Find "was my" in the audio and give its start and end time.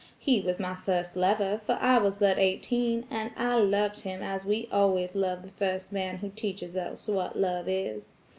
0.41-0.73